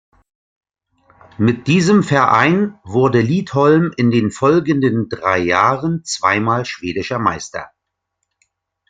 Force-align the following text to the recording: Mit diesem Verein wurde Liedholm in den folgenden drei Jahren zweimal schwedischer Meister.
Mit 1.37 1.67
diesem 1.67 2.01
Verein 2.01 2.79
wurde 2.83 3.21
Liedholm 3.21 3.93
in 3.97 4.09
den 4.09 4.31
folgenden 4.31 5.09
drei 5.09 5.37
Jahren 5.37 6.03
zweimal 6.03 6.65
schwedischer 6.65 7.19
Meister. 7.19 7.69